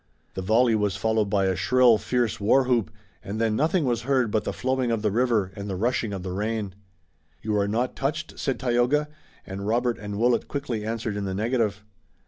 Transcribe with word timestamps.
The 0.33 0.41
volley 0.41 0.73
was 0.73 0.95
followed 0.95 1.29
by 1.29 1.45
a 1.45 1.55
shrill, 1.55 1.99
fierce 1.99 2.39
war 2.39 2.63
whoop, 2.63 2.89
and 3.23 3.39
then 3.39 3.55
nothing 3.55 3.85
was 3.85 4.01
heard 4.01 4.31
but 4.31 4.45
the 4.45 4.51
flowing 4.51 4.89
of 4.89 5.03
the 5.03 5.11
river 5.11 5.51
and 5.55 5.69
the 5.69 5.75
rushing 5.75 6.11
of 6.11 6.23
the 6.23 6.31
rain. 6.31 6.73
"You 7.43 7.55
are 7.59 7.67
not 7.67 7.95
touched?" 7.95 8.39
said 8.39 8.59
Tayoga, 8.59 9.09
and 9.45 9.67
Robert 9.67 9.99
and 9.99 10.17
Willet 10.17 10.47
quickly 10.47 10.83
answered 10.83 11.15
in 11.15 11.25
the 11.25 11.35
negative. 11.35 11.83